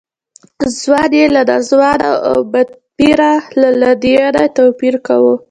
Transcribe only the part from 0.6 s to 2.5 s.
ځوان یې له ناځوانه او